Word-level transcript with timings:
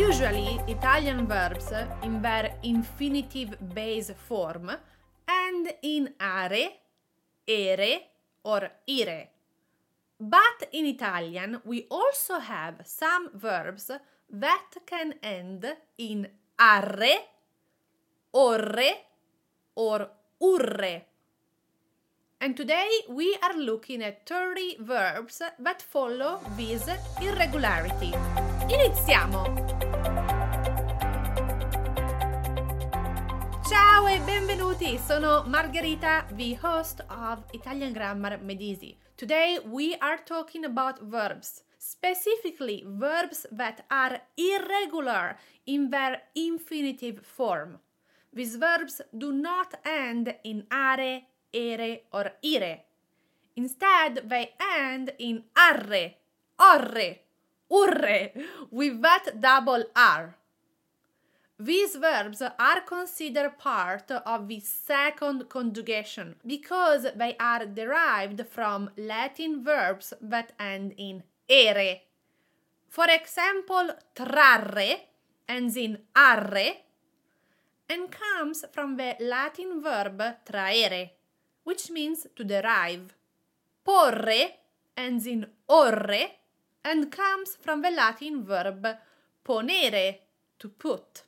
usually 0.00 0.58
Italian 0.66 1.26
verbs 1.26 1.72
in 2.02 2.22
their 2.22 2.54
infinitive 2.62 3.54
base 3.74 4.10
form 4.28 4.70
end 5.28 5.74
in 5.82 6.14
are, 6.18 6.70
ere, 7.46 8.00
or 8.42 8.70
ire. 8.88 9.28
But 10.18 10.68
in 10.72 10.86
Italian, 10.86 11.60
we 11.64 11.86
also 11.90 12.38
have 12.38 12.76
some 12.84 13.28
verbs 13.34 13.90
that 14.30 14.70
can 14.86 15.14
end 15.22 15.66
in 15.98 16.28
arre, 16.58 17.14
orre, 18.32 18.90
or 19.74 20.08
urre. 20.40 21.02
And 22.40 22.56
today 22.56 22.88
we 23.10 23.36
are 23.42 23.56
looking 23.58 24.02
at 24.02 24.26
30 24.26 24.78
verbs 24.80 25.42
that 25.58 25.82
follow 25.82 26.40
this 26.56 26.88
irregularity. 27.20 28.14
Iniziamo! 28.70 29.79
Ciao 33.70 34.08
e 34.08 34.18
benvenuti! 34.18 34.98
Sono 34.98 35.44
Margherita, 35.46 36.26
the 36.32 36.58
host 36.60 37.04
of 37.06 37.44
Italian 37.52 37.92
Grammar 37.92 38.40
Made 38.42 38.64
Easy. 38.64 38.98
Today 39.14 39.60
we 39.64 39.96
are 40.00 40.20
talking 40.24 40.64
about 40.64 40.98
verbs, 41.04 41.62
specifically 41.78 42.82
verbs 42.84 43.46
that 43.52 43.84
are 43.88 44.22
irregular 44.34 45.36
in 45.66 45.88
their 45.88 46.20
infinitive 46.34 47.20
form. 47.24 47.78
These 48.32 48.56
verbs 48.56 49.02
do 49.16 49.30
not 49.30 49.78
end 49.84 50.34
in 50.42 50.66
are, 50.72 51.22
ere, 51.54 52.00
or 52.12 52.32
ire. 52.42 52.80
Instead, 53.54 54.28
they 54.28 54.50
end 54.80 55.12
in 55.20 55.44
arre, 55.56 56.16
orre, 56.58 57.20
urre, 57.70 58.32
with 58.72 59.00
that 59.00 59.40
double 59.40 59.84
R. 59.94 60.39
These 61.62 61.96
verbs 61.96 62.40
are 62.40 62.80
considered 62.86 63.58
part 63.58 64.10
of 64.10 64.48
the 64.48 64.60
second 64.60 65.50
conjugation 65.50 66.36
because 66.46 67.06
they 67.14 67.36
are 67.38 67.66
derived 67.66 68.46
from 68.46 68.88
Latin 68.96 69.62
verbs 69.62 70.14
that 70.22 70.52
end 70.58 70.94
in 70.96 71.22
ere. 71.46 72.00
For 72.88 73.04
example, 73.10 73.90
trarre 74.14 75.00
ends 75.46 75.76
in 75.76 75.98
arre 76.16 76.78
and 77.90 78.10
comes 78.10 78.64
from 78.72 78.96
the 78.96 79.16
Latin 79.20 79.82
verb 79.82 80.22
trahere, 80.50 81.10
which 81.64 81.90
means 81.90 82.26
to 82.36 82.42
derive. 82.42 83.12
Porre 83.86 84.50
ends 84.96 85.26
in 85.26 85.46
orre 85.68 86.30
and 86.82 87.12
comes 87.12 87.58
from 87.60 87.82
the 87.82 87.90
Latin 87.90 88.44
verb 88.46 88.86
ponere, 89.44 90.20
to 90.58 90.68
put. 90.70 91.24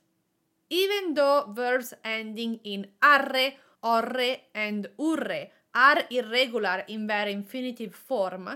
Even 0.81 1.13
though 1.13 1.45
verbs 1.49 1.93
ending 2.03 2.59
in 2.63 2.87
arre, 2.99 3.53
orre, 3.83 4.37
and 4.55 4.87
urre 4.97 5.51
are 5.75 6.03
irregular 6.09 6.83
in 6.87 7.05
their 7.05 7.27
infinitive 7.27 7.93
form, 7.93 8.49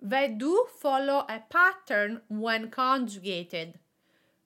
they 0.00 0.28
do 0.28 0.66
follow 0.78 1.26
a 1.28 1.40
pattern 1.50 2.22
when 2.28 2.70
conjugated. 2.70 3.78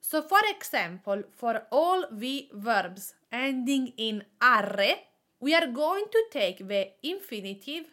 So, 0.01 0.23
for 0.23 0.41
example, 0.49 1.23
for 1.31 1.63
all 1.71 2.05
the 2.11 2.49
verbs 2.53 3.15
ending 3.31 3.93
in 3.97 4.25
arre, 4.43 4.95
we 5.39 5.55
are 5.55 5.69
going 5.69 6.07
to 6.11 6.25
take 6.33 6.67
the 6.67 6.91
infinitive, 7.05 7.87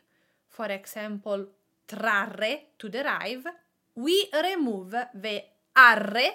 for 0.49 0.65
example, 0.65 1.45
trarre 1.87 2.61
to 2.79 2.89
derive, 2.89 3.45
we 3.93 4.29
remove 4.33 4.95
the 5.13 5.43
arre 5.75 6.27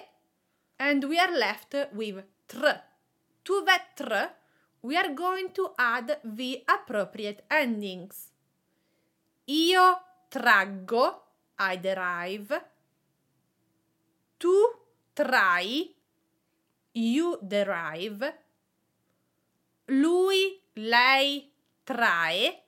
and 0.79 1.03
we 1.03 1.19
are 1.19 1.37
left 1.37 1.75
with 1.93 2.23
tr. 2.47 2.65
To 3.43 3.63
that 3.65 3.95
tr, 3.95 4.13
we 4.81 4.95
are 4.95 5.13
going 5.13 5.51
to 5.53 5.71
add 5.77 6.19
the 6.23 6.63
appropriate 6.67 7.43
endings. 7.49 8.31
Io 9.47 9.99
traggo, 10.29 11.21
I 11.59 11.77
derive. 11.77 12.61
Tu 14.37 14.55
trai, 15.13 15.93
you 16.93 17.39
derive. 17.41 18.33
Lui, 19.87 20.61
lei 20.75 21.49
trae, 21.85 22.63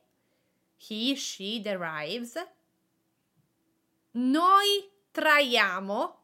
he, 0.78 1.16
she 1.16 1.62
derives. 1.62 2.38
Noi 4.14 4.90
traiamo, 5.12 6.16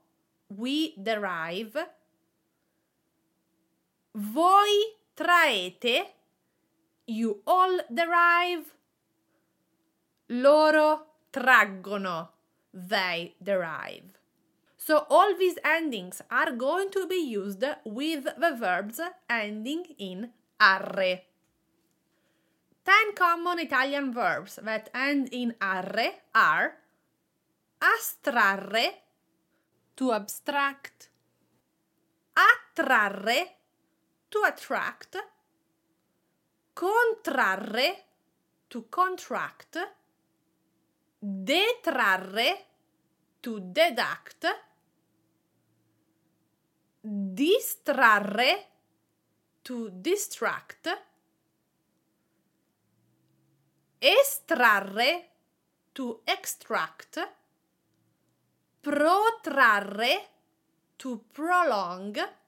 we 0.48 0.94
derive. 0.98 1.86
Voi 4.16 4.96
traete, 5.14 6.06
you 7.06 7.42
all 7.46 7.80
derive. 7.92 8.64
Loro 10.30 11.06
traggono, 11.32 12.30
they 12.72 13.36
derive. 13.44 14.18
So 14.78 15.06
all 15.10 15.36
these 15.38 15.58
endings 15.66 16.22
are 16.32 16.52
going 16.52 16.92
to 16.92 17.06
be 17.08 17.16
used 17.16 17.66
with 17.84 18.24
the 18.24 18.56
verbs 18.58 19.02
ending 19.30 19.84
in 19.98 20.30
arre. 20.62 21.22
10 22.86 23.16
common 23.16 23.60
Italian 23.60 24.14
verbs 24.14 24.60
that 24.64 24.90
end 24.94 25.28
in 25.34 25.56
arre 25.60 26.22
are 26.34 26.78
astrarre, 27.82 28.94
to 29.98 30.14
abstract, 30.14 31.10
attrarre, 32.38 33.48
to 34.36 34.44
attract, 34.44 35.16
contrarre, 36.74 38.04
to 38.68 38.86
contract, 38.90 39.78
detrarre, 41.22 42.66
to 43.40 43.60
deduct, 43.62 44.46
distrarre, 47.00 48.66
to 49.62 49.90
distract, 49.90 50.90
estrarre, 54.00 55.30
to 55.94 56.20
extract, 56.26 57.20
protrarre, 58.82 60.28
to 60.98 61.24
prolong, 61.32 62.45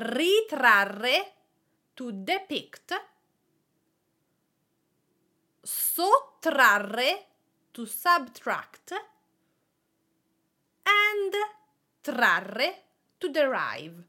ritrarre, 0.00 1.32
to 1.96 2.12
depict, 2.12 2.92
sottrarre, 5.64 7.26
to 7.72 7.86
subtract, 7.86 8.92
and 10.86 11.34
trarre, 12.02 12.72
to 13.20 13.32
derive. 13.32 14.04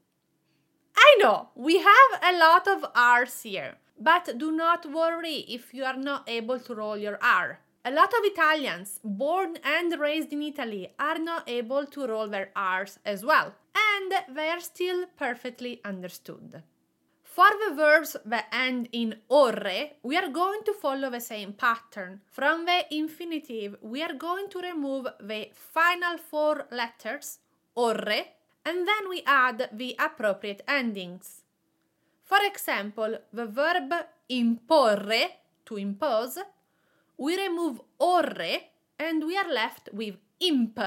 I 0.96 1.16
know, 1.20 1.50
we 1.54 1.78
have 1.78 2.22
a 2.22 2.38
lot 2.38 2.66
of 2.68 2.84
R's 2.94 3.42
here, 3.42 3.76
but 3.98 4.38
do 4.38 4.50
not 4.50 4.90
worry 4.90 5.44
if 5.48 5.72
you 5.72 5.84
are 5.84 5.96
not 5.96 6.28
able 6.28 6.58
to 6.60 6.74
roll 6.74 6.96
your 6.96 7.18
R. 7.22 7.60
A 7.84 7.90
lot 7.90 8.12
of 8.12 8.24
Italians 8.24 8.98
born 9.04 9.58
and 9.62 9.98
raised 10.00 10.32
in 10.32 10.42
Italy 10.42 10.92
are 10.98 11.18
not 11.18 11.48
able 11.48 11.86
to 11.86 12.06
roll 12.06 12.26
their 12.26 12.50
R's 12.56 12.98
as 13.04 13.24
well, 13.24 13.54
and 13.96 14.36
they 14.36 14.48
are 14.48 14.60
still 14.60 15.06
perfectly 15.16 15.80
understood. 15.84 16.62
For 17.22 17.50
the 17.68 17.74
verbs 17.74 18.16
that 18.24 18.46
end 18.50 18.88
in 18.92 19.16
orre, 19.28 19.90
we 20.02 20.16
are 20.16 20.30
going 20.30 20.60
to 20.64 20.72
follow 20.72 21.10
the 21.10 21.20
same 21.20 21.52
pattern. 21.52 22.20
From 22.26 22.64
the 22.64 22.86
infinitive, 22.90 23.76
we 23.82 24.02
are 24.02 24.14
going 24.14 24.48
to 24.48 24.60
remove 24.60 25.06
the 25.20 25.50
final 25.52 26.16
four 26.16 26.66
letters, 26.70 27.40
orre, 27.74 28.24
and 28.64 28.88
then 28.88 29.08
we 29.10 29.22
add 29.26 29.68
the 29.72 29.94
appropriate 29.98 30.62
endings. 30.66 31.42
For 32.24 32.38
example, 32.42 33.18
the 33.32 33.46
verb 33.46 33.92
imporre, 34.30 35.28
to 35.66 35.76
impose, 35.76 36.38
we 37.18 37.36
remove 37.36 37.80
orre 37.98 38.60
and 38.98 39.24
we 39.24 39.36
are 39.36 39.52
left 39.52 39.90
with 39.92 40.16
imp. 40.40 40.80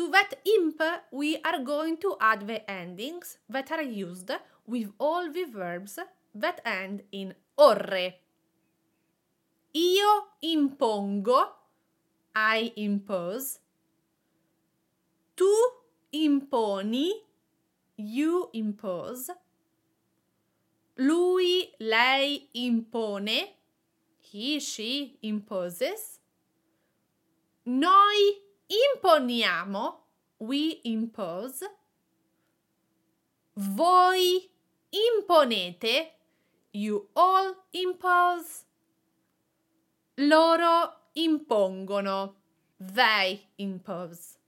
To 0.00 0.08
that 0.12 0.32
imp, 0.46 0.80
we 1.10 1.36
are 1.44 1.58
going 1.58 1.98
to 1.98 2.16
add 2.22 2.46
the 2.46 2.64
endings 2.70 3.36
that 3.50 3.70
are 3.70 3.82
used 3.82 4.30
with 4.66 4.88
all 4.98 5.30
the 5.30 5.44
verbs 5.44 5.98
that 6.34 6.62
end 6.64 7.02
in 7.12 7.34
orre. 7.58 8.14
Io 9.76 10.24
impongo, 10.42 11.44
I 12.34 12.72
impose. 12.76 13.58
Tu 15.36 15.68
imponi, 16.14 17.10
you 17.98 18.48
impose. 18.54 19.28
Lui, 20.96 21.74
lei 21.78 22.48
impone, 22.54 23.50
he, 24.18 24.60
she 24.60 25.18
imposes. 25.20 26.20
Noi 27.66 28.49
imponiamo, 28.70 30.06
we 30.38 30.80
impose. 30.84 31.66
Voi 33.54 34.48
imponete. 34.90 36.10
You 36.72 37.08
all 37.14 37.54
impose. 37.72 38.64
Loro 40.14 40.92
impongono. 41.14 42.34
They 42.78 43.48
impose. 43.58 44.38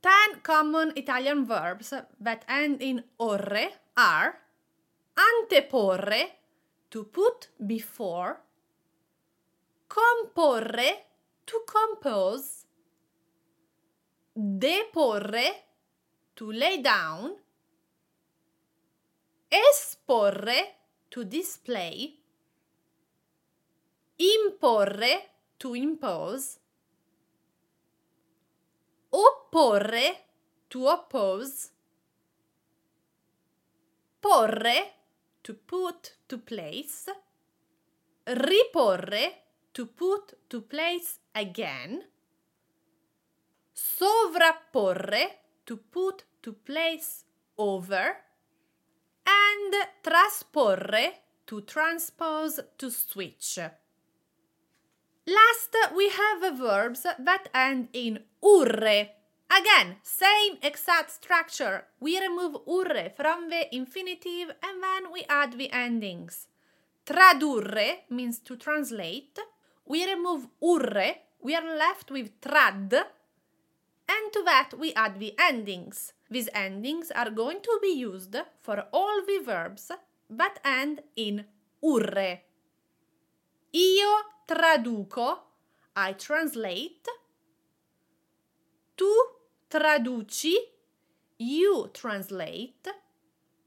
Ten 0.00 0.40
common 0.42 0.92
Italian 0.96 1.44
verbs 1.44 1.92
that 2.20 2.44
end 2.48 2.80
in 2.80 3.02
orre 3.18 3.72
are 3.96 4.38
anteporre, 5.16 6.30
to 6.90 7.04
put 7.04 7.48
before, 7.66 8.40
comporre, 9.88 11.04
to 11.46 11.60
compose, 11.66 12.65
deporre, 14.36 15.64
to 16.34 16.52
lay 16.52 16.82
down, 16.82 17.34
esporre, 19.48 20.74
to 21.08 21.24
display, 21.24 22.14
imporre, 24.18 25.30
to 25.58 25.74
impose, 25.74 26.58
opporre, 29.10 30.16
to 30.68 30.86
oppose, 30.86 31.70
porre, 34.20 34.92
to 35.42 35.54
put 35.54 36.16
to 36.28 36.38
place, 36.38 37.08
riporre, 38.26 39.32
to 39.72 39.86
put 39.86 40.34
to 40.50 40.60
place 40.60 41.20
again, 41.34 42.02
sovrapporre, 43.76 45.28
to 45.66 45.76
put 45.76 46.24
to 46.42 46.52
place 46.52 47.24
over, 47.58 48.16
and 49.26 49.74
trasporre, 50.02 51.12
to 51.46 51.60
transpose 51.62 52.60
to 52.78 52.90
switch. 52.90 53.58
Last, 55.26 55.76
we 55.94 56.08
have 56.08 56.56
verbs 56.56 57.02
that 57.02 57.48
end 57.52 57.88
in 57.92 58.20
urre. 58.42 59.10
Again, 59.50 59.96
same 60.02 60.58
exact 60.62 61.10
structure. 61.10 61.84
We 62.00 62.18
remove 62.20 62.56
urre 62.66 63.12
from 63.16 63.50
the 63.50 63.74
infinitive 63.74 64.50
and 64.62 64.82
then 64.82 65.12
we 65.12 65.24
add 65.28 65.58
the 65.58 65.70
endings. 65.72 66.46
Tradurre 67.04 68.04
means 68.10 68.38
to 68.40 68.56
translate. 68.56 69.38
We 69.84 70.04
remove 70.06 70.48
urre, 70.62 71.16
we 71.40 71.54
are 71.54 71.76
left 71.76 72.10
with 72.10 72.40
trad, 72.40 72.92
and 74.08 74.32
to 74.32 74.42
that 74.44 74.70
we 74.78 74.92
add 74.94 75.18
the 75.18 75.34
endings. 75.38 76.12
These 76.30 76.48
endings 76.54 77.10
are 77.10 77.30
going 77.30 77.60
to 77.62 77.78
be 77.82 77.88
used 77.88 78.36
for 78.60 78.86
all 78.92 79.22
the 79.26 79.40
verbs 79.44 79.90
that 80.30 80.58
end 80.64 81.02
in 81.16 81.44
urre. 81.82 82.40
Io 83.72 84.22
traduco, 84.46 85.38
I 85.94 86.14
translate. 86.14 87.08
Tu 88.96 89.12
traduci, 89.68 90.54
you 91.38 91.90
translate. 91.92 92.88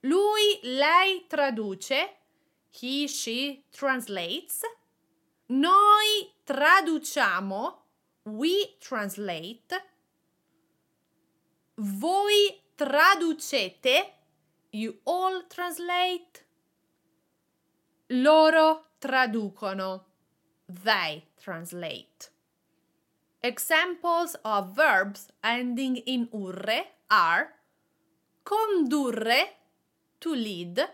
Lui, 0.02 0.60
lei 0.64 1.26
traduce, 1.28 2.10
he, 2.72 3.08
she 3.08 3.66
translates. 3.72 4.62
Noi 5.48 6.32
traduciamo, 6.46 7.74
we 8.26 8.78
translate. 8.80 9.99
Voi 11.82 12.60
traducete, 12.76 14.14
you 14.72 15.00
all 15.06 15.44
translate. 15.48 16.44
Loro 18.08 18.88
traducono, 19.00 20.04
they 20.68 21.24
translate. 21.42 22.32
Examples 23.42 24.36
of 24.44 24.76
verbs 24.76 25.30
ending 25.42 25.96
in 25.96 26.28
urre 26.34 26.84
are 27.10 27.54
condurre, 28.44 29.56
to 30.20 30.36
lead, 30.36 30.86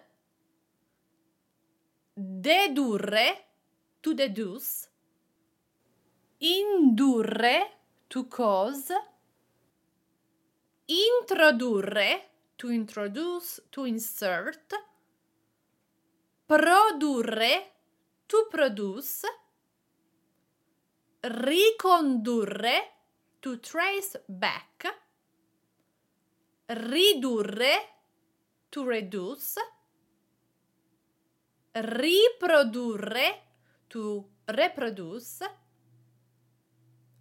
dedurre, 2.15 3.38
to 4.03 4.13
deduce, 4.13 4.88
indurre, 6.38 7.71
to 8.07 8.25
cause, 8.25 8.91
introdurre, 10.85 12.29
to 12.55 12.69
introduce, 12.69 13.61
to 13.69 13.85
insert, 13.85 14.73
produrre, 16.45 17.71
to 18.27 18.47
produce, 18.49 19.23
ricondurre, 21.21 22.77
to 23.39 23.59
trace 23.59 24.21
back, 24.27 24.85
ridurre, 26.67 27.75
to 28.69 28.83
reduce, 28.83 29.55
riprodurre, 31.73 33.41
to 33.88 34.25
reproduce, 34.45 35.43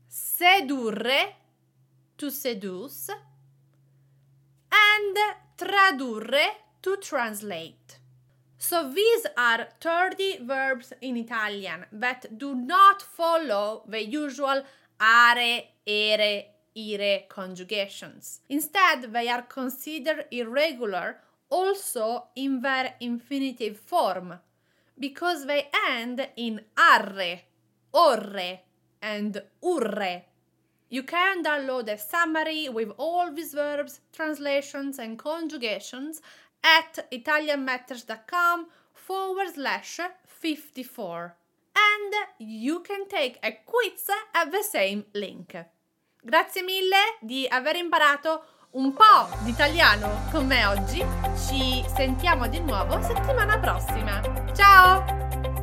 sedurre, 0.07 1.35
to 2.17 2.31
seduce, 2.31 3.34
and 4.95 5.17
tradurre, 5.57 6.47
to 6.83 6.97
translate. 6.99 7.99
So 8.59 8.91
these 8.93 9.27
are 9.37 9.69
30 9.81 10.45
verbs 10.45 10.93
in 11.01 11.17
Italian 11.17 11.87
that 11.93 12.39
do 12.39 12.55
not 12.55 13.03
follow 13.03 13.85
the 13.89 14.05
usual 14.05 14.63
are, 15.01 15.63
ere, 15.87 16.45
ire 16.77 17.21
conjugations. 17.29 18.41
Instead, 18.49 19.13
they 19.13 19.29
are 19.29 19.43
considered 19.43 20.27
irregular 20.31 21.19
also 21.51 22.25
in 22.37 22.61
their 22.61 22.95
infinitive 23.01 23.79
form 23.79 24.39
because 24.99 25.47
they 25.47 25.69
end 25.89 26.27
in 26.37 26.61
arre, 26.77 27.41
orre, 27.93 28.61
and 29.03 29.43
urre. 29.63 30.23
You 30.95 31.03
can 31.03 31.43
download 31.43 31.89
a 31.89 31.99
summary 31.99 32.69
with 32.69 32.93
all 32.99 33.33
these 33.33 33.53
verbs, 33.53 33.99
translations, 34.13 35.01
and 35.01 35.19
conjugations 35.19 36.23
at 36.63 37.11
italianmatters.com 37.11 38.67
forward 38.93 39.49
slash 39.53 39.99
54 40.25 41.35
and 41.75 42.15
you 42.39 42.79
can 42.79 43.09
take 43.09 43.41
a 43.43 43.59
quiz 43.67 44.09
at 44.37 44.53
the 44.53 44.63
same 44.63 45.05
link. 45.15 45.57
Grazie 46.25 46.63
mille 46.63 47.19
di 47.21 47.45
aver 47.51 47.75
imparato 47.75 48.45
un 48.75 48.93
po' 48.93 49.27
di 49.43 49.51
italiano 49.51 50.29
con 50.31 50.47
me 50.47 50.65
oggi. 50.65 51.05
Ci 51.49 51.85
sentiamo 51.93 52.47
di 52.47 52.61
nuovo 52.61 53.03
settimana 53.03 53.59
prossima. 53.59 54.21
Ciao! 54.55 55.54